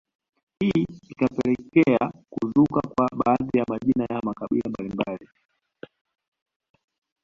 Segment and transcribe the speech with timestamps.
[0.59, 5.27] Hii ikapekelekea kuzuka kwa baadhi ya majina ya makabila mbalimbali